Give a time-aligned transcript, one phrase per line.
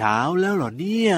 [0.00, 1.14] เช้าแล้วเหรอเนี่ย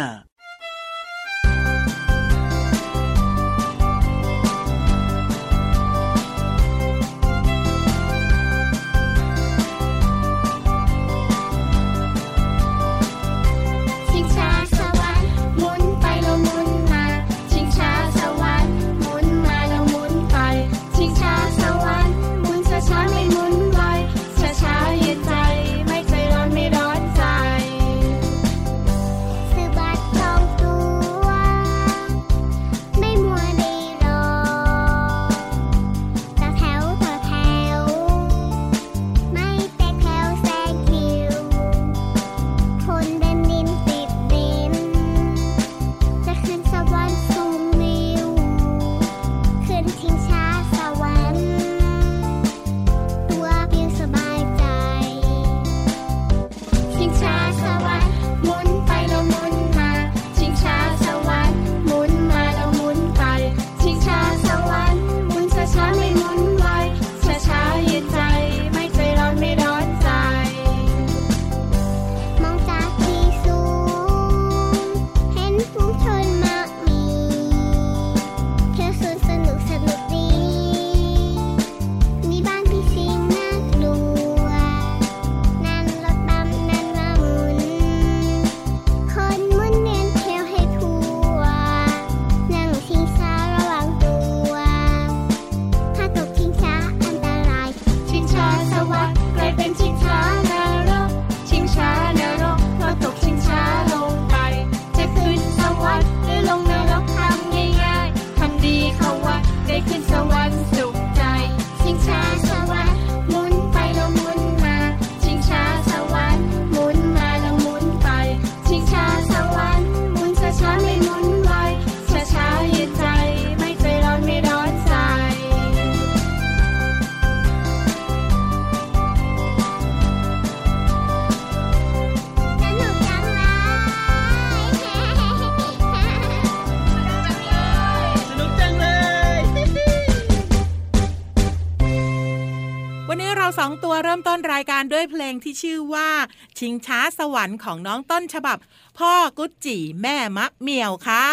[146.63, 148.59] ชิงช้าสวรรค์ของน้องต้นฉบับ
[148.99, 151.27] พ่อกุจิแม่มะเมียวค่ะ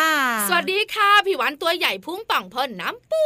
[0.49, 3.23] สวัสดีค่ะ พี่วันตัวใหญ่พุ่งป่องพ่นน้ำปู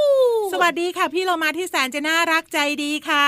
[0.54, 3.28] สวัสดีค่ะ พี่เรามาที่แสนจะน่ารักใจดีค่ะ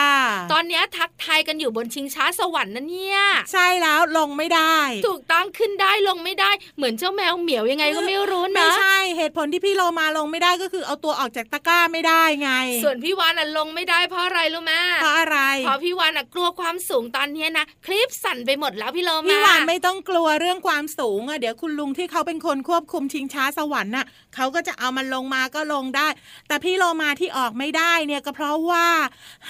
[0.54, 3.20] ตอนนี้ทักทายกันอยู่บนชิงช้าสวรรค์นั่นเนี่ย
[3.52, 4.78] ใช่แล้วลงไม่ได้
[5.08, 12.52] ถูกต้องขึ้นได้ลงไม่ได้เหมือนเจ้าแมวเหมียวยังไงก็ไม่รู้นะไม่ใช่เหตุผลที่พี่เรามาลงไม่ได้ก็คือเอาตัวออกจากตะกร้าไม่ได้ไง
[12.84, 26.08] ส่วนพี่วานอะลงไม่ได้เพราะอะไรรู้ไหมเพราะอะไรเพราะพี่วานอะกลัวความสูงตอนนี้นะคลิปสั่นไปหมดแล้วพี่โลมาพี่วานไม่ต้องกลัวเรื่องความสูงอะเดี๋ยวคุณลุงที่เขาเป็นคนควบคุมชิงช้าสวรรค์น่ะ เขาก็จะเอามันลงมาก็ลงได้
[26.48, 28.88] แต่พี่โลมาที่ออกไม่ได้เนี่ยก็เพราะว่า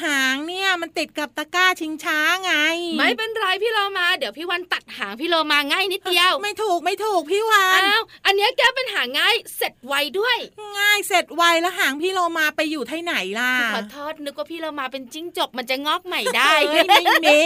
[0.03, 2.53] หางเนี่ยมันติดกับตะกร้าชิงช้าไง
[2.97, 10.38] ไม่เป็นไรพี่โลมา เดี๋ยวพี่วันตัดหางพี่โลมาง่ายนิดเดียว ไม่ถูกไม่ถูกพี่วันอ้าวอันนี้แกเป็นหางง่ายเสร็จไวด้วย
[10.79, 16.52] ง่ายเสร็จไวแล้วหางพี่โลมาไปอยู่ที่ไหนล่ะขอโทษนึกว่าพี่โลมาเป็นจิ้งจกมันจะงอกใหม่ได้
[16.88, 17.41] ไม่มี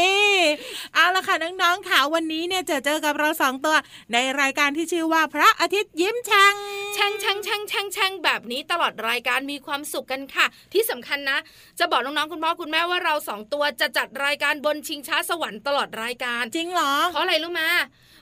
[0.94, 3.76] เอาละค่ะน้องๆค่ะวันนี้เนี่ยจะเจอกับเราสองตัว
[4.14, 6.54] ในรายการที่ชื่อว่าพระอาทิตย์ยิ้มช่าง
[6.96, 11.38] ช่างช่างช่างช่างช่างแบบนี้ตลอดรายการมีความสุขกันค่ะ ที่สำคัญนะ
[11.80, 17.70] จะบอกน้องๆคุณพ่อคุณแม่ว่าเราสองตัวจะจัดรายการบนชิงช้าสวรรค์ตลอดรายการ จริงเหรอ เพราะอะไรรู้มา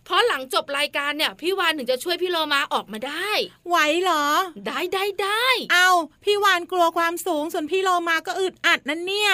[0.06, 3.30] เพราะหลังจบรายการเนี่ยพี่วานถึงจะช่วยพี่โลมาออกมาได้
[3.68, 4.26] ไหวเหรอ
[4.68, 5.90] ได้ได้ได้เอา
[6.24, 9.34] พี่วานกลัวความสูงส่วนพี่โลมาก็อึดอัดนั่นเนี่ย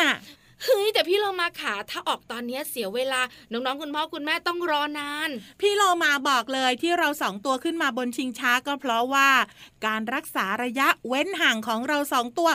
[0.63, 5.29] เฮ้ยแต่พี่เรามาขาถ้าออกตอนนี้เสียเวลา น้องๆคุณพ่อคุณแม่ต้องรอนาน
[5.61, 9.29] พี่เรามาบอกเลยที่เราสองตัวขึ้นมาบนชิงช้าก็เพราะว่า
[9.85, 12.49] การรักษาระยะเว้นห่างของเราสองตัว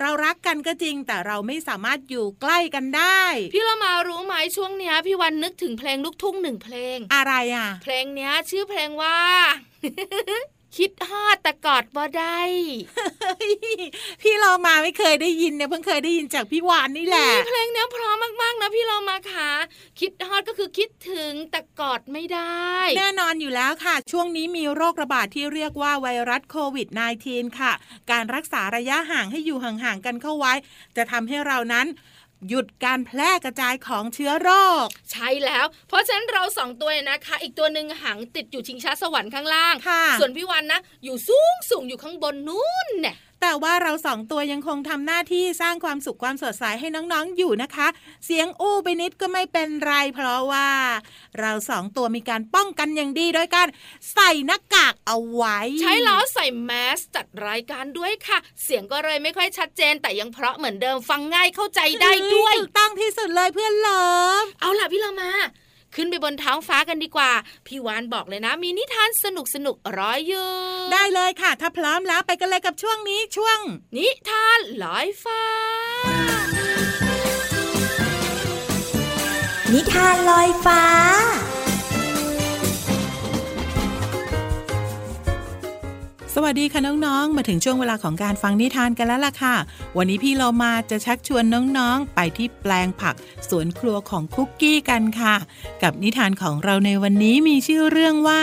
[0.00, 3.22] เรารักกันก็จริง แต่เราไม่สามารถอยู่ใกล้กันได้
[3.54, 9.18] พี่เรามารู้ไหมช่วงเนี้ยพี่วันนึกถึงเพลงลูกทุ่งหนึ่งเพลง อะไรอะ เพลงเนี้ยชื่อเพลงว่า
[10.76, 12.38] คิดฮอดแต่กอดบ่ได้
[14.22, 19.50] พี่เรามาไม่เคยได้ยินเนี่ยเพิ่งเคยได้ยินจากพี่วานนี่แหละเพลงเนี้ยพร้อมมากๆนะพี่เรามาค่ะ
[20.00, 26.88] คิดฮอดก็คือคิดถึงแต่กอดไม่ได้ แน่นอนอยู่แล้วค่ะ ช่วงนี้มีโรคระบาดที่เรียกว่าไวรัสโควิด
[27.22, 27.72] -19 ค่ะ
[28.10, 30.52] การรักษาระยะห่างให้อยู่ห่างๆกันเข้าไว้
[30.96, 31.86] จะทำให้เรานั้น
[32.48, 34.50] หยุดการแพร่กระจายของเชื้อโร
[34.84, 39.74] ค ใช่แล้ว เพราะฉะนั้นเราสองตัวนะคะ อีกตัวหนึ่งหางติดอยู่ชิงช้าสวรรค์ข้างล่าง
[40.20, 47.88] ส่วนพี่วันนะ อยู่สูงสูงอยู่ข้างบนนู้นเนี่ย แต่ว่าเราสองตัวยังคงทำหน้าที่สร้างความสุขความสดใสให้น้องๆอยู่นะคะ
[48.24, 50.68] เสียงอู้ไปนิดก็ไม่เป็นไร เพราะว่า
[51.40, 53.68] เราสองตัวมีการป้องกันอย่างดีโดยการ
[54.14, 64.04] ใส่หน้ากากเอาไว้ ใช้แล้วใส่แมสจัดรายการด้วยค่ะ เสียงก็เลยไม่ค่อยชัดเจน แต่ยังเพราะเหมือนเดิมฟังง่ายเข้าใจได้ด้วยถูกต้องที่สุดเลยเพื่อนเลิ
[64.44, 65.30] ฟเอาล่ะพี่เรามา
[65.96, 67.30] ขึ้นไปบนท้องฟ้ากันดีกว่า
[67.66, 70.48] พี่วานบอกเลยนะ มีนิทานสนุกสนุกๆรออยู่
[70.92, 73.58] ได้เลยค่ะ ถ้าพร้อมแล้วไปกันเลยกับช่วงนี้ช่วง
[73.96, 75.42] นิทานลอยฟ้า
[79.72, 80.82] นิทานลอยฟ้า
[86.36, 89.56] สวัสดีค่ะน้องๆ มาถึงช่วงเวลาของการฟังนิทานกันแล้วล่ะค่ะ
[89.96, 91.44] วันนี้พี่เรามาจะชักชวน
[91.78, 93.14] น้องๆ ไปที่แปลงผัก
[93.48, 95.36] สวนครัวของคุกกี้กันค่ะ
[95.82, 98.42] กับนิทานของเราในวันนี้มีชื่อเรื่องว่า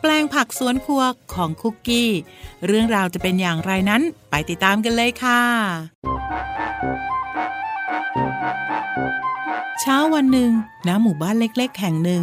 [0.00, 1.02] แปลงผักสวนครัว
[1.34, 2.10] ของคุกกี้
[2.66, 5.42] เรื่องราวจะเป็นอย่างไรนั้นไปติดตามกันเลยค่ะ
[9.80, 10.50] เช้าวันหนึ่ง
[10.86, 12.22] ณหมู่บ้านเล็ก ๆ แห่งหนึ่ง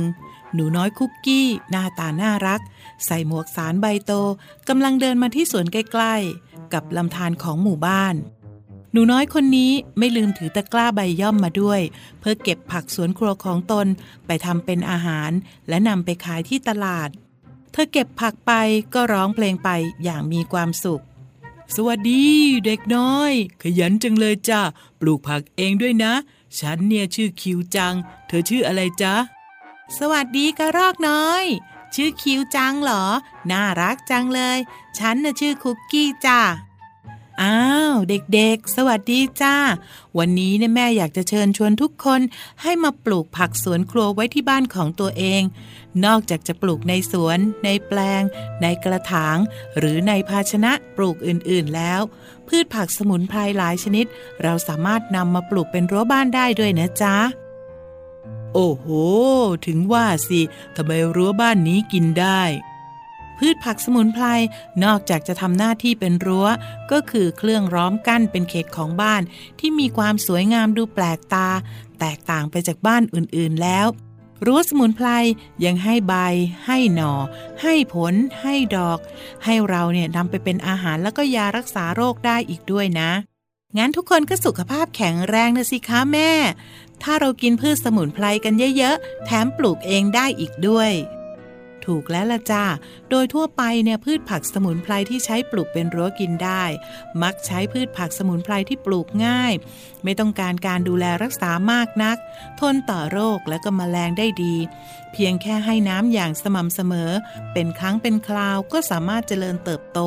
[0.53, 2.62] หนูน้อยคุกกี้หน้าตาน่ารัก
[3.06, 4.12] ใส่หมวกสารใบโต
[4.70, 8.16] กำลังเดินมาที่สวนใกล้ๆ กับลำธารของหมู่บ้าน
[8.92, 11.82] หนูน้อยคนนี้ไม่ลืมถือตะกร้าใบย่อมมาด้วย
[12.20, 13.88] เพื่อเก็บผักสวนครัวของตน
[14.26, 15.32] ไปทำเป็นอาหาร
[15.70, 17.10] และนำไปขายที่ตลาด
[17.72, 18.52] เธอเก็บผักไป
[18.94, 19.70] ก็ร้องเพลงไป
[20.04, 21.04] อย่างมีความสุข
[21.76, 22.26] สวัสดี
[22.66, 24.62] เด็กน้อย ขยันจังเลยจ้า
[25.00, 26.14] ปลูกผักเองด้วยนะ
[26.60, 27.94] ฉันเนี่ยชื่อคิวจัง
[28.28, 29.16] เธอชื่ออะไรจ๊ะ
[29.98, 31.44] สวัสดีกระรอกน้อย
[31.95, 33.04] ชื่อคิวจังเหรอ
[33.51, 34.57] น่ารักจังเลย
[34.98, 36.39] ฉันน่ะชื่อคุกกี้จ้า
[37.42, 37.62] อ้า
[37.92, 39.56] ว เด็กๆ สวัสดีจ้า
[40.18, 42.22] วันนี้เนี่ยแม่อยากจะเชิญชวนทุกคน
[42.62, 45.42] ให้มาปลูกผักสวนครัวไว้ที่บ้านของตัวเอง
[46.06, 48.22] นอกจากจะปลูกในสวน ในแปลง
[48.62, 49.38] ในกระถาง
[49.78, 52.01] หรือในภาชนะปลูกอื่นๆแล้ว
[52.48, 54.06] พืชผักสมุนไพรหลายชนิด
[54.44, 57.16] เราสามารถนำมาปลูกเป็นรั้วบ้านได้ด้วยนะจ๊ะ
[58.59, 58.88] โอ้โห
[59.68, 60.42] ถึงว่าสิ
[60.75, 62.42] ทำไมรั้วบ้านนี้กินได้
[63.38, 64.25] พืชผักสมุนไพร
[64.83, 66.48] นอกจากจะทำหน้าที่เป็นรั้ว
[66.92, 69.21] ก็คือเครื่องร้อมกั้นเป็นเขตของบ้าน
[69.59, 71.48] ที่มีความสวยงามดูแปลกตา
[72.00, 73.88] แตกต่างไปจากบ้านอื่นๆแล้ว
[74.45, 75.07] รั้วสมุนไพร
[75.65, 76.13] ยังให้ใบ
[76.65, 77.13] ให้หน่อ
[77.62, 79.00] ให้ผล ให้ดอก
[79.45, 83.12] ให้เราเนี่ยนำไปเป็นอาหารแล้วก็ยารักษาโรคได้อีกด้วยนะ
[83.77, 86.31] งั้นทุกคนก็สุขภาพแข็งแรงนะสิคะแม่
[87.04, 90.92] ถ้าเรากินพืชสมุนไพรกันเยอะๆ แถมปลูกเองได้อีกด้วย
[91.86, 92.66] ถูกแล้วละจ้า
[93.10, 96.64] โดยทั่วไปเนี่ยพืชผักสมุนไพรที่ใช้ปลูกเป็นรั้วกินได้
[97.24, 99.54] มักใช้พืชผักสมุนไพรที่ปลูกง่าย
[100.04, 102.18] ไม่ต้องการการดูแลรักษามากนัก
[102.60, 104.56] ทนต่อโรคและก็มแมลงได้ดี
[105.14, 107.12] เพียงแค่ให้น้ำอย่างสม่ำเสมอ
[107.54, 110.00] เป็นครั้งเป็นคราวก็สามารถเจริญเติบโต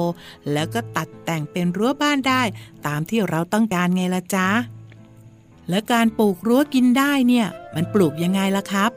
[0.53, 2.43] แล้วก็ตัดแต่งเป็นรั้วบ้านได้
[2.87, 4.49] ตามที่เราต้องการไงละจ๊ะ
[5.70, 8.90] และการปลูกรั้วกินได้เนี่ย มันปลูกยังไงล่ะครับ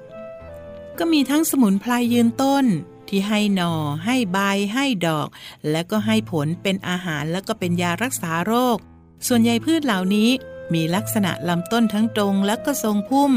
[0.98, 2.66] ก็มีทั้งสมุนไพรยืนต้น
[3.08, 3.74] ที่ให้หนอ่อ
[4.06, 4.38] ให้ใบ
[4.74, 5.28] ให้ดอก
[5.72, 8.78] และก็ให้ผลเป็นอาหารแล้วก็เป็นยารักษาโรค
[9.28, 10.30] ส่วนใหญ่พืชเหล่านี้
[10.74, 13.32] มีลักษณะลำต้นทั้งตรงและก็ทรงพุ่ม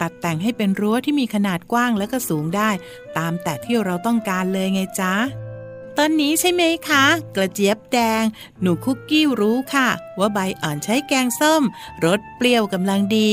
[0.00, 2.70] ตัดแต่งให้เป็นรั้วที่มีขนาดกว้างและก็สูงได้
[3.18, 5.14] ตามแต่ที่เราต้องการเลยไงจ๊ะ
[5.98, 7.04] ต้นนี้ใช่ไหมคะ
[7.36, 8.24] กระเจี๊ยบแดง
[8.60, 11.62] หนูคุกกี้รู้ค่ะ ว่าใบอ่อนใช้แกงส้ม
[12.04, 13.30] รสเปรี้ยวกำลังดี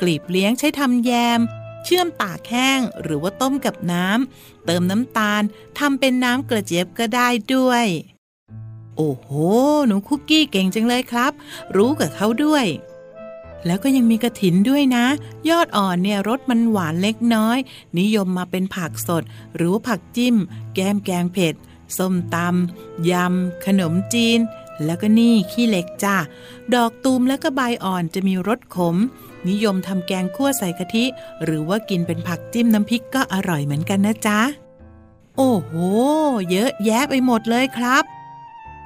[0.00, 1.40] กลีบเลี้ยงใช้ทำแยม
[1.84, 5.42] เชื่อมตากแห้งหรือว่าต้มกับน้ำ เติมน้ำตาล
[5.78, 7.86] ทำเป็นน้ำกระเจี๊ยบก็ได้ด้วย
[8.96, 9.28] โอ้โห
[9.86, 11.32] หนูคุกกี้เก่งจังเลยครับ
[11.76, 12.66] รู้กับเขาด้วย
[13.66, 15.06] แล้วก็ยังมีกระถินด้วยนะ
[15.50, 17.58] ยอดอ่อนเนี่ยรสมันหวานเล็กน้อย
[17.98, 19.22] นิยมมาเป็นผักสด
[19.56, 20.36] หรือผักจิ้ม
[20.74, 21.54] แกมแกงเผ็ด
[21.98, 24.38] ส้มตำยำ ขนมจีน
[24.84, 26.16] แล้วก็นี่ขี้เหล็กจ้า
[26.74, 28.96] ดอกตูมและก็ใบอ่อนจะมีรสขม
[29.48, 31.04] นิยมทำแกงคั่วใส่กะทิ
[31.44, 34.40] หรือว่ากินเป็นผักจิ้มน้ำพริกก็อร่อยเหมือนกันนะจ๊ะ
[35.36, 35.72] โอ้โห
[36.50, 38.04] เยอะแยะไปหมดเลยครับ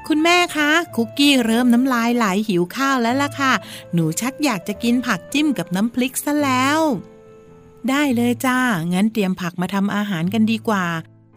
[0.06, 3.52] คุณแม่คะคุกกี้เริ่มน้ำลายไหลหิวข้าวแล้วล่ะค่ะ
[3.92, 6.80] หนูชักอยากจะกินผักจิ้มกับน้ำพริกซะแล้ว
[7.88, 8.58] ได้เลยจ้า
[8.92, 10.84] งั้นเตรียมผักมาทำอาหารกันดีกว่า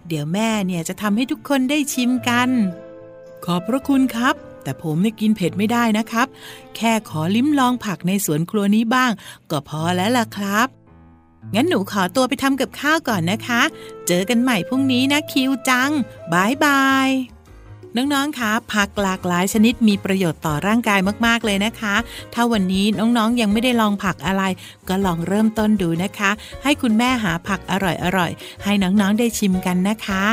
[0.07, 2.49] เดี๋ยวแม่เนี่ยจะทำให้ทุกคนได้ชิมกัน
[3.45, 6.27] ขอบพระคุณครับ แต่ผมเนี่ยกินเผ็ดไม่ได้นะครับ
[6.75, 9.11] แค่ขอลิ้มลองผักในสวนครัวนี้บ้าง
[9.51, 10.67] ก็พอแล้วล่ะครับ
[11.55, 13.61] งั้นหนูขอตัวไปทำกับข้าวก่อนนะคะ
[14.07, 15.91] เจอกันใหม่พรุ่งนี้นะคิวจัง
[16.33, 17.09] บายบาย
[17.95, 21.95] น้องๆ คะผักหลากหลายชนิดมีประโยชน์ต่อร่างกายมากๆ เลยนะคะ
[22.33, 24.43] ถ้าวันนี้น้องๆ ยังไม่ได้ลองผักอะไร
[24.89, 26.31] ก็ลองเริ่มต้นดูนะคะ
[26.63, 27.73] ให้คุณแม่หาผักอ
[28.17, 30.23] ร่อยๆ ให้น้องๆ ได้ชิมกันนะคะ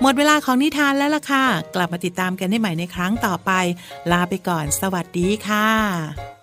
[0.00, 3.50] หมดเวลาของนิทานแล้วล่ะค่ะ กลับมาติดตามกันได้ใหม่ในครั้งต่อไป
[4.10, 6.35] ลาไปก่อน สวัสดีค่ะ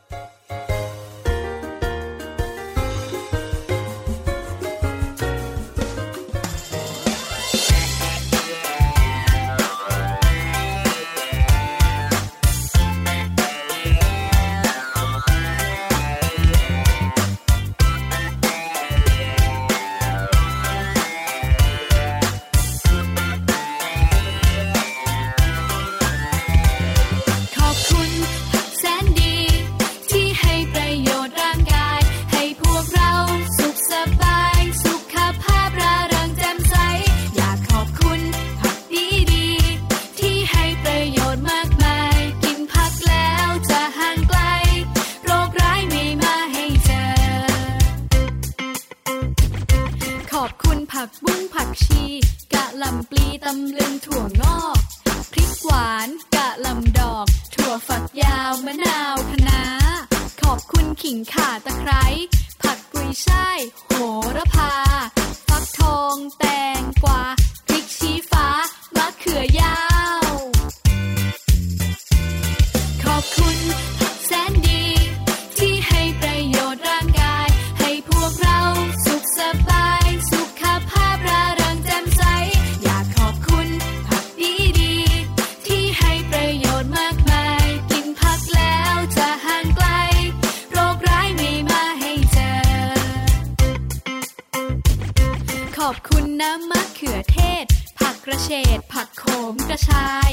[98.44, 100.32] เฉดผักโขมกระชาย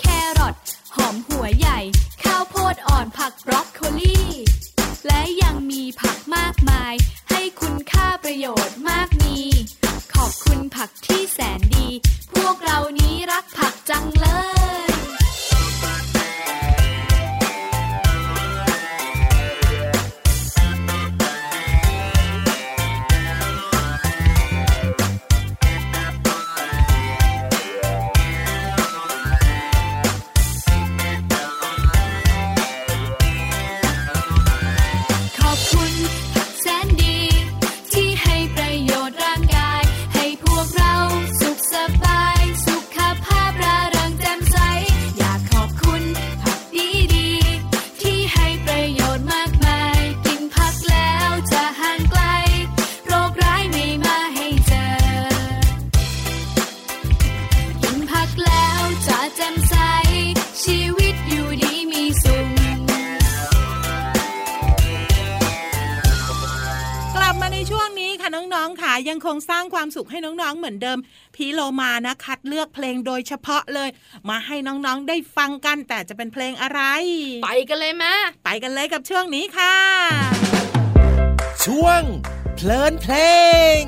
[0.00, 0.04] แค
[0.38, 0.54] รอท
[0.96, 1.78] หอมหัวใหญ่
[70.02, 70.98] สุขให้น้องๆเหมือนเดิม
[71.36, 73.90] พี่โลมานะคัดเลือกเพลงโดยเฉพาะเลย
[74.28, 76.80] มาให้น้องๆได้ฟังกันแต่จะเป็นเพลงอะไร
[77.44, 79.76] ไปกันเลยมะไปกันเลยกับช่วงนี้ค่ะ
[81.64, 82.02] ช่วง
[82.56, 83.14] เพลินเพล
[83.80, 83.82] ง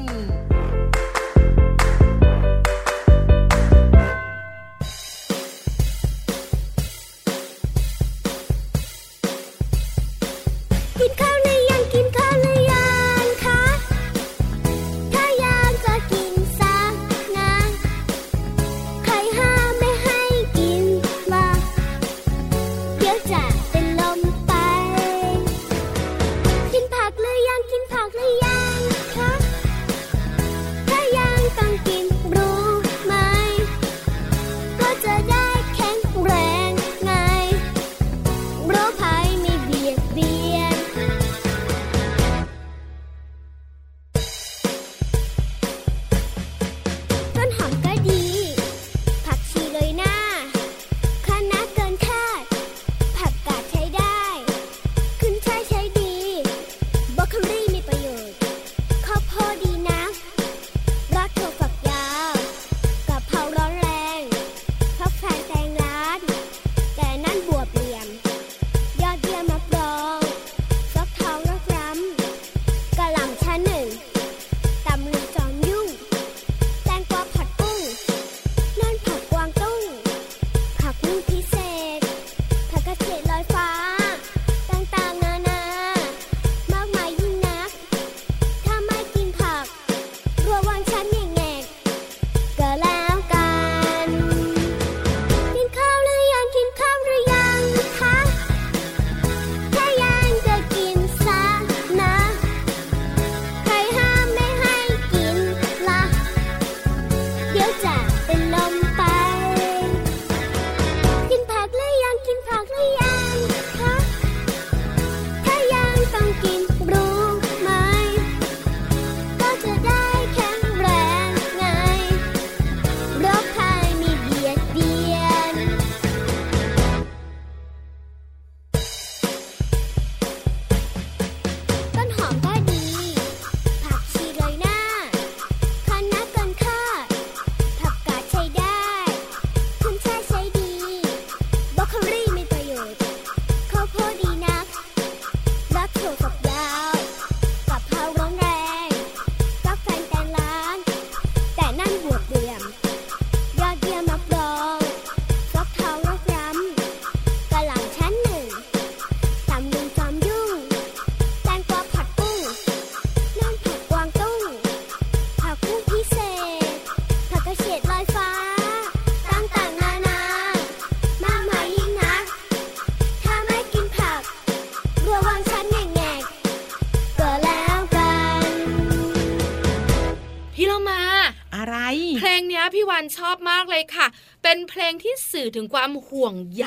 [182.94, 184.06] วันชอบมากเลยค่ะ
[184.42, 186.66] เป็นเพลงที่สื่อถึงความห่วงใย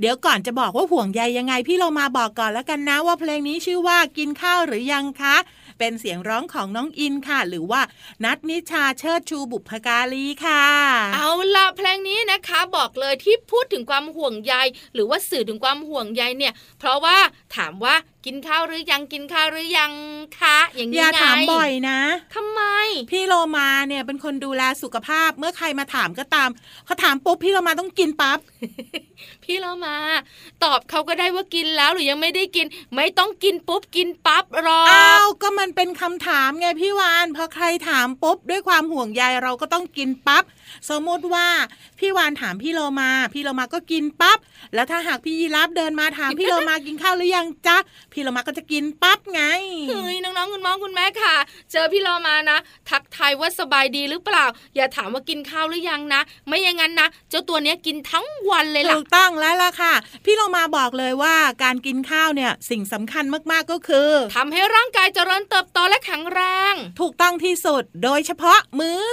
[0.00, 5.36] เดี๋ยวก่อนจะบอกว่าห่วงใยยังไง พี่เรามาบอกก่อนแล้วกันนะว่าเพลงนี้ชื่อว่ากินข้าวหรือยังคะ
[5.78, 7.80] เป็นเสียงร้องของน้องอินค่ะ หรือว่า
[8.24, 10.64] นัทนิชาเชิดชูบุพการีค่ะ
[11.14, 14.54] เอาละเพลงนี้นะคะบอกเลยที่พูดถึงความห่วงใย
[14.94, 17.16] หรือว่าสื่อถึงความห่วงใยเนี่ย เพราะว่า
[17.56, 17.94] ถามว่า
[18.26, 19.92] กินข้าวหรือยังกินข้าวหรือยัง
[20.40, 22.00] คะอย่างนี้อย่าไงถามบ่อยนะ
[22.34, 22.62] ทำไม
[23.10, 26.48] พี่โลมาเนี่ยเป็นคนดูแลสุขภาพเมื่อใครมาถามก็ตาม
[26.84, 28.38] เขาถามปุ๊บพี่โลมาต้องกินปั๊บ
[29.48, 29.96] พี่เรามา
[30.64, 40.44] ตอบเขาก็ได้ว่ากินแล้วหรือยังไม่ได้กิน ไม่ต้องกินปุ๊บกินปั๊บรออ้าวก็มันเป็นคำถามไงพี่วานพอใครถามปุ๊บด้วยความห่วงใยเราก็ต้องกินปั๊บ
[40.90, 41.46] สมมติว่า
[41.98, 44.38] พี่วานถามพี่โลมา พี่โลมาก็กินปั๊บ
[44.74, 47.76] แล้วถ้าหากพี่ยีรับเดินมาถามพี่โลมากินข้าวหรือยังจ๊ะ
[48.12, 49.42] พี่โลมาก็จะกินปั๊บไง
[49.88, 51.34] เฮ้ยน้องๆคุณมองคุณแม่ค่ะ
[51.72, 52.58] เจอพี่เรามานะ
[52.90, 54.44] ทักทายว่าสบายดีหรือเปล่า
[54.76, 66.40] อย่าถามว่ากินข้าวหรือยังนะ ไม่อย่างนั้นนะเจ้าตัวเนี้ยกินทั้งวันเลยล่ะถูกต้องแล้วล่ะค่ะ พี่โลมาบอกเลยว่าการกินข้าวเนี่ยสิ่งสำคัญมากๆก็คือทำให้ร่างกายเจริญเติบโตและแข็งแร
[66.72, 69.04] ง ถูกต้องที่สุด โดยเฉพาะมื้อ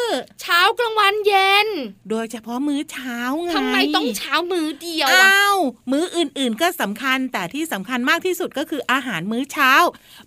[0.42, 1.68] เช้ากลางวันเย็น
[2.10, 5.58] โดยเฉพาะมื้อเช้าไงทำไมต้องเช้ามือเดียวอะอ้าว
[5.92, 9.72] มื้ออื่นๆก็สำคัญแต่ที่สำคัญมากที่สุดก็คืออาหารมื้อเช้า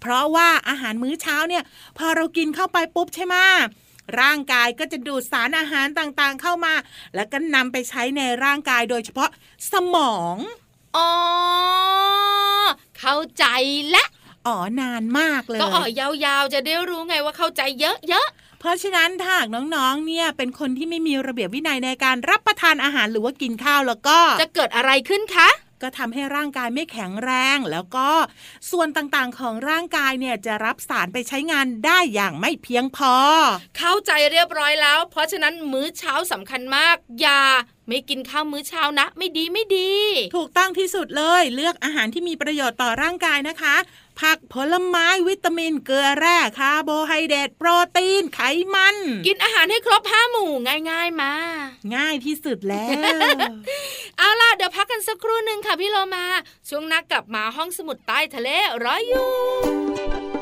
[0.01, 1.63] เพราะว่าอาหารมื้อเช้าเนี่ย
[1.99, 3.37] พอเรากินเข้าไปปุ๊บใช่ไหม
[4.21, 6.75] ร่างกายก็จะดูดสารอาหารต่างๆเข้ามา
[7.14, 9.31] แล้วก็นำไปใช้ในร่างกายโดยเฉพาะ
[9.73, 10.37] สมอง
[10.97, 11.11] อ๋อ
[12.99, 13.44] เข้าใจ
[13.90, 14.05] และ
[14.47, 18.29] อ๋อนานมากเลย ก็อ๋อยาวๆ จะได้รู้ไงว่าเข้าใจเยอะ
[18.61, 25.49] เพราะฉะนั้นถ้าหากน้องๆ เนี่ยเป็นคนที่ไม่มีระเบียบวินัยในการรับประทานอาหารหรือว่ากินข้าวแล้วก็ๆจะเกิดอะไรขึ้นคะ
[25.83, 28.09] ก็ทำให้ร่างกายไม่แข็งแรง แล้วก็
[28.71, 33.14] ส่วนต่างๆของร่างกายเนี่ยจะรับสารไปใช้งานได้อย่างไม่เพียงพอ
[33.79, 37.43] เข้าใจเรียบร้อยแล้ว เพราะฉะนั้นมื้อเช้าสำคัญมาก อย่า
[37.88, 39.90] ไม่กินข้าวมื้อเช้านะ ไม่ดีไม่ดี
[40.37, 43.77] ถูกต้องที่สุดเลยเลือกอาหารที่มีประโยชน์ต่อร่างกายนะคะ
[44.20, 48.40] ผักผลไม้วิตามินเกลือแร่คาร์โบไฮเดรตโปรตีนไข
[48.74, 48.96] มัน
[49.27, 50.51] กินอาหารให้ครบห้าหมู่
[50.90, 51.33] ง่ายๆมา
[51.94, 52.88] ง่ายที่สุดแล้
[53.35, 53.38] ว
[54.18, 56.27] เอาล่ะ เดี๋ยวพักกันสักครู่หนึ่งค่ะพี่โลมา
[56.68, 58.48] ช่วงนักกลับมาห้องสมุดใต้ทะเล
[58.85, 59.29] รออยู่
[59.94, 60.38] อยู่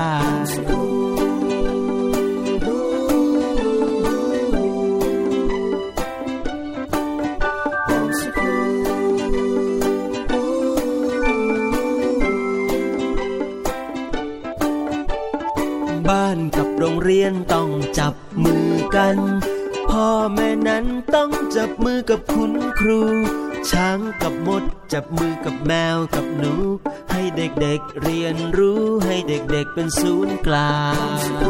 [0.00, 19.16] บ้านกับโรงเรียนต้องจับมือกัน
[19.90, 20.84] พ่อแม่นั้น
[21.14, 23.00] ต้องจับมือกับคุณครู
[23.70, 26.26] ช้างกับมด จับมือกับแมวกับ
[27.70, 30.78] ด็กเรียนรู้ให้เด็กๆเป็นศูนย์กลา
[31.16, 31.40] ง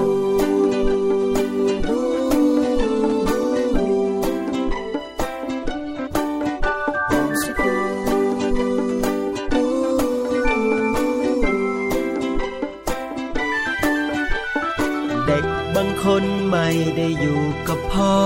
[15.27, 15.45] เด็ก
[15.77, 18.17] บางคนไม่ได้อยู่กับพ่อ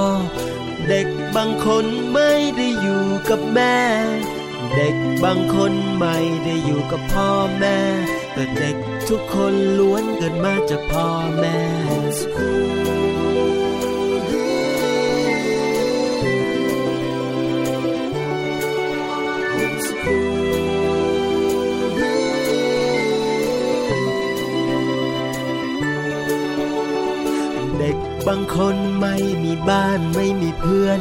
[0.88, 3.76] เด็กบางคนไม่ได้อยู่กับแม่
[4.74, 7.78] เด็กบางคนไม่ได้อยู่กับพ่อแม่
[8.32, 8.76] แต่เด็ก
[9.08, 11.08] ทุกคนล้วนเกิดมาจากพ่อ
[11.38, 11.58] แม่
[27.78, 31.00] เด็กบางคนไม่มีบ้านไม่มีเพื่อน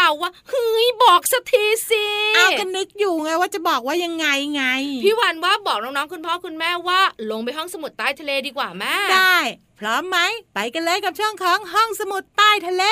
[0.00, 4.64] ว้าวว่าเฮ้ยบอกสักทีสิเอากันนึกอยู่ไงว่าจะบอกว่ายังไงไง
[5.04, 9.38] พี่วันว่าบอกน้องๆคุณพ่อคุณแม่ว่า ลงไปห้องสมุดใต้ทะเลดีกว่าแม่ได้
[9.80, 10.18] พร้อมไหม
[10.54, 12.84] ไปกันเลยกับช่วงของห้องสมุดใต้ทะเล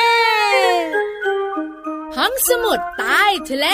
[2.17, 3.67] ห้องสมุดใต้ทะเล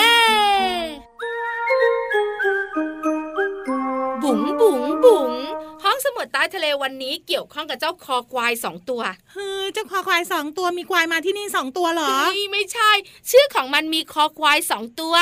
[4.23, 5.64] บุ๋งบุ๋งบุ๋งห้
[5.95, 9.01] องสมุดใต้ทะเลวันนี้เกี่ยวข้องกับเจ้าคอควายสองตัว
[9.33, 12.91] เฮ้ยเจ้าคอควายสองตัวมีควายมาที่นี่สองตัวเหรอเฮ้ยไม่ใช่
[13.31, 15.15] ชื่อของมันมีคอควายสองตัว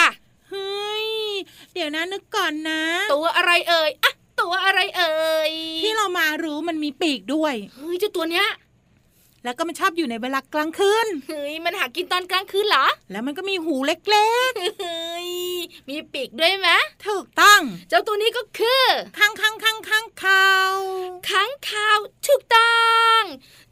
[0.50, 1.08] เฮ้ย
[1.74, 2.82] เดี๋ยวนะนึกก่อนนะ
[3.14, 5.52] ตัวอะไรเอ่ยอะตัวอะไรเอ่ย
[5.84, 8.48] ที่เรามารู้มันมีปีกด้วยเฮ้ยเจ้าตัวเนี้ย
[9.44, 15.30] แล้วก็มันชอบอยู่ในเวลากลางคืนเฮ้ยมันหากินตอนกลางคืนเหรอ แล้วมันก็มีหูเล็กเฮ้ย
[15.90, 18.84] มีปีกด้วยไหมๆถูกต้อง เจ้าตัวนี้ก็คือ
[19.18, 20.48] ข้างข้างข้างข้างเขา
[21.30, 22.84] ค้างคาวถูกต้อ
[23.20, 23.22] ง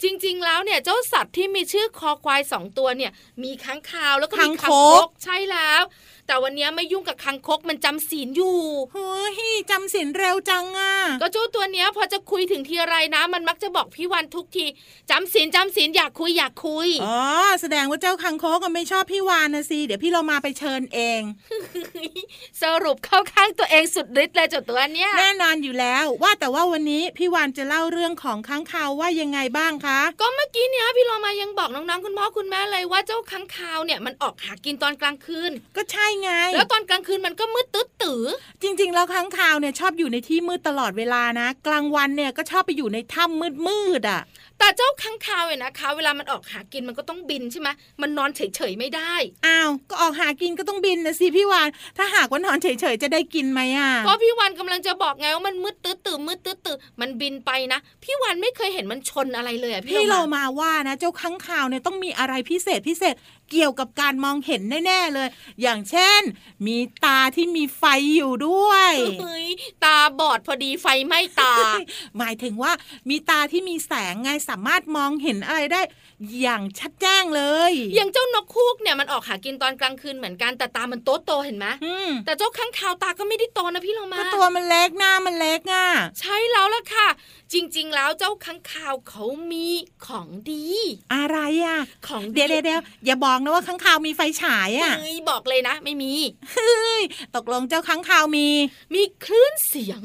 [0.01, 3.11] จริง ๆ แล้วเนี่ยเจ้าสัตว์ที่มีชื่อคอควายสองตัวเนี่ย
[3.43, 5.81] มีค้างคาวแล้วก็มีคางคกใช่แล้ว
[6.31, 8.59] แต่วันนี้ไม่ยุ่งกับคางคกมันจำศีลอยู่
[8.93, 9.37] เฮ้ย
[9.71, 14.65] จำสินเร็วจังอะก็เจ้าตัวเนี้ยพอจะคุยถึงทีไรนะ มันมักจะบอกพี่วันทุกที
[15.09, 17.19] จำศีลจำศีลอยากคุยอยากคุยอ๋อ
[17.61, 21.21] แสดงว่าเจ้าคังคกก็ไม่ชอบพี่วานนะสิเดี๋ยวพี่เรามาไปเชิญเอง
[22.61, 38.23] สรุปเข้าข้างตัวเองสุดฤทธิ์เลยเจ้าตัวเนี้ยแน่นอนอยู่แล้ว ว่าแต่ว่าวันนี้พี่วานจะเล่าเรื่องของค้างคาวว่ายังไงบ้างคะก็เมื่อกี้เนี่ยพี่โลมายังบอกน้องๆคุณพ่อคุณแม่เลยว่าเจ้าค้างคาวเนี่ยมันออกหากินตอนกลางคืนก็ใช่ไง แล้วตอนกลางคืนมันก็มืดตึ๊ดตื้อ
[38.61, 44.21] จริง ๆ แล้วค้างคาวเนี่ยชอบอยู่ในที่มืดตลอดเวลานะ กลางวันเนี่ยก็ชอบไปอยู่ในถ้ำมืดๆอะ
[44.59, 47.69] แต่เจ้าค้างคาวเนี่ยนะคะ เวลามันออกหากินมันก็ต้องบินใช่ไหม
[48.01, 49.13] มันนอนเฉยๆไม่ได้
[49.47, 63.15] อ้าวก็ออกหากินก็ต้องบินนะสิพี่วานถ้าหากว่านอนเฉยๆจะได้กินไหมอะก็พี่วันกำลังจะบอกไงว่ามันมืดตื้อตื่มืดตื้อตื่มันบินไปนะ พี่วันไม่เคยเห็นมันชนอะไรเลยอะพี่พี่โลเรามามาว่านะ เจ้าค้างคาวเนี่ยต้องมีอะไรพิเศษพิเศษ
[63.51, 65.27] เกี่ยวกับการมองเห็นแน่ๆเลย
[65.61, 66.21] อย่างเช่น
[66.67, 67.83] มีตาที่มีไฟ
[68.15, 69.47] อยู่ด้วยเฮ้ย
[69.83, 71.53] ตาบอดพอดีไฟไหม้ตา
[72.17, 72.71] หมายถึงว่า
[73.09, 75.81] มีตาที่มีแสงไงสามารถมองเห็นอะไรได้
[76.41, 85.87] อย่างชัดแจ้งเลย อย่างเจ้านกคูกเนี่ยมันออกหากินตอนกลางคืนเหมือนกันแต่ตามันโตโตๆเห็นไหมอืมแต่เจ้าค้างคาวตาก็ไม่ได้โตนะพี่โลมาก็ตัวมันเล็กหน้ามันเล็กอะ
[86.19, 87.07] ใช่แล้วล่ะค่ะ
[87.53, 89.67] จริง ๆ แล้วเจ้าค้างคาวเขามี
[90.05, 90.65] ของดี
[91.13, 96.13] อะไรอะ ของเดี๋ยวเดี๋ยวเดี๋ยวอย่าบอกนะว่าค้างคาวมีไฟฉายอะเฮ้ยบอกเลยนะ ไม่มี
[96.53, 97.01] เฮ้ย
[97.35, 98.47] ตกลงเจ้าค้างคาวมี
[98.93, 100.01] มีคลื่นเสียง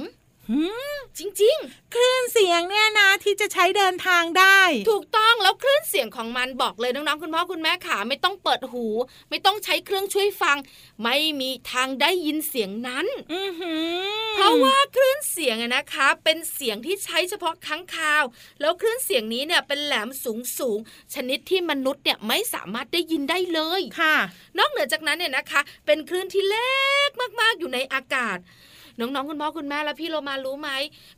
[0.51, 0.61] หื
[0.97, 1.57] มจริง
[1.95, 8.87] คลื่นเสียงเนี่ยนะที่จะใช้เดินทางได้ๆถูกต้องแล้วคลื่นเสียงของมันบอกเลยน้องๆคุณพ่อคุณแม่ขาไม่ต้องเปิดหู
[9.31, 10.57] ไม่ต้องใช้เครื่องช่วยฟัง
[11.03, 18.25] ไม่มีทางได้ยินเสียงนั้นอือหือเพราะว่าคลื่นเสียงอะนะคะ เป็นเสียงที่ใช้เฉพาะค้างคาว
[18.61, 24.17] แล้วคลื่นเสียงนี้เนี่ยเป็นแหลมสูงสูงๆชนิดที่มนุษย์เนี่ยไม่สามารถได้ยินได้เลยค่ะ
[24.59, 26.71] นอกเหนือจากนั้นเนี่ยนะคะ เป็นคลื่นที่เล็
[27.09, 28.39] กมากๆอยู่ในอากาศ
[29.01, 30.71] น้องๆคุณพ่อคุณแม่และพี่โลมารู้ไหม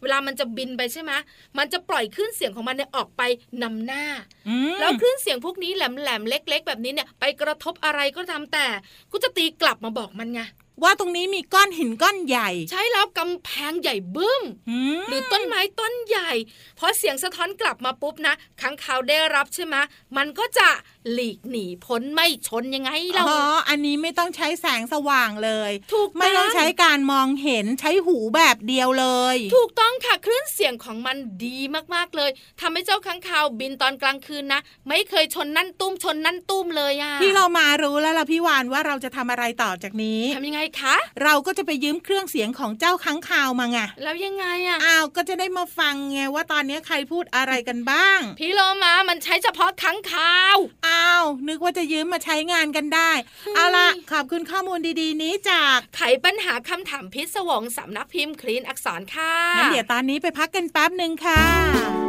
[0.03, 1.13] เวลามันจะบินไปใช่ไหม
[1.59, 3.23] มันจะปล่อยคลื่นเสียงของมันเนี่ยออกไป
[3.63, 4.05] นำหน้า
[4.49, 8.67] อืมแล้วคลื่นเสียงพวกนี้แหลมๆเล็ก ๆ แบบนี้เนี่ยไปกระทบอะไรก็ตามแต่
[9.11, 10.43] ก็จะตีกลับมาบอกมันไง
[10.83, 16.31] ว่าตรงนี้มีก้อนหินก้อนใหญ่ ใช่แล้วกำแพงใหญ่บึ้มอืมหรือต้นไม้ต้นใหญ่
[16.79, 19.77] พอเสียงสะท้อนกลับมาปุ๊บนะค้างคาวได้รับใช่ไหม
[20.17, 20.69] มันก็จะ
[21.13, 31.59] หลีกหนีพ้นไม่ชนยังไงเราอ๋ออันนี้ไม่ต้องใช้แสงสว่างเลยถูกไม่ต้องใช้การมองเห็นใช้หูแบบเดียวเลย ถูกต้องค่ะคลื่นเสียงของมันดี
[31.95, 32.31] มากๆเลย
[32.61, 50.57] ทำให้เจ้าค้างคาวบินตอนกลางคืนนะไม่เคยชนนั่นตุ้มชนนั่นตุ้มเลยอะพี่เรามารู้แล้วล่ะพี่วานว่าเราจะทำอะไรต่อจากนี้ทำยังไงคะ เราก็จะไปยืมเครื่องเสียงของเจ้าค้างคาวมาไงแล้วยังไงอะอ้าวก็จะได้มาฟังไงว่าตอนนี้ใครพูดอะไรกันบ้าง พี่โลมามันใช้เฉพาะค้างคาว
[50.89, 53.11] อ้าวนึกว่าจะยืมมาใช้งานกันได้
[53.57, 62.08] เอาละขอบคุณข้อมูลดีๆ นี้จากไขปัญหาคำถามพิศวงสำนักพิมพ์คลีนอักษรค่ะงั้นเดี๋ยวตอนนี้ไปพักกันแป๊บหนึ่งค่ะ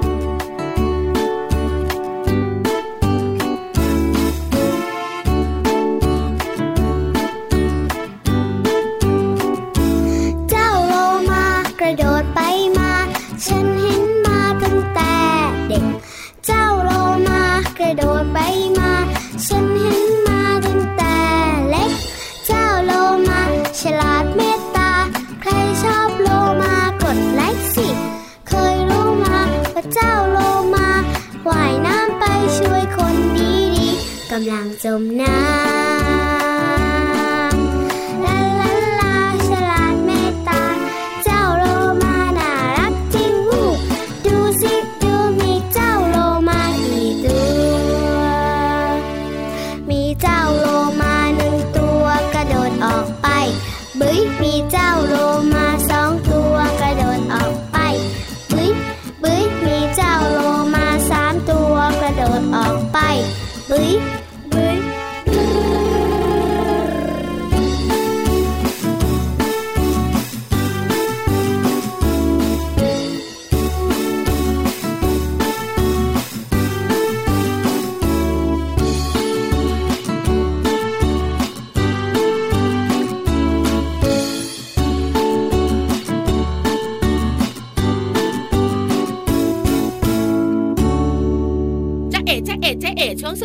[17.97, 18.37] โดดไป
[18.79, 18.93] มา
[19.45, 21.17] ฉันเห็นมาตั้งแต่
[21.69, 21.91] เล็ก
[22.45, 22.91] เจ้าโล
[23.29, 23.41] มา
[23.79, 24.91] ฉลาดเมตตา
[25.41, 25.51] ใคร
[25.83, 26.29] ชอบโล
[26.61, 27.87] มากดไลค์สิ
[28.47, 29.39] เคยรู้มา
[29.73, 30.37] ว่าเจ้าโล
[30.75, 30.89] มา
[31.49, 32.23] ว่ายน้ำไป
[32.57, 36.08] ช่วยคนดีๆกำลังจมน้ำ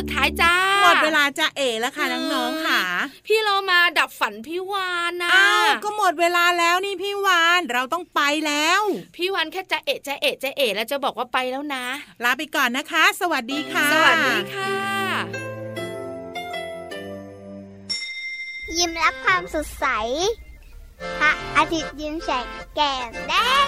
[0.04, 2.80] ดท้ายจ้า หมดเวลาจะเอแล้วค่ะน้องๆค่ะ
[3.26, 8.80] พี่เรามาดับฝันพี่วานนะอ้าวก็หมดเวลาแล้วนี่พี่วานเราต้องไปแล้ว
[9.16, 11.84] พี่วานแค่จะเอ๋จะเอ๋จะเอ๋แล้วจะบอกว่าไปแล้วนะ
[12.24, 14.72] ลาไปก่อนนะคะ สวัสดีค่ะ สวัสดีค่ะ
[18.76, 19.86] ยิ้มรับความสดใส
[21.18, 23.32] พระอาทิตย์ยิ้มแฉกแก้มแด
[23.64, 23.66] ง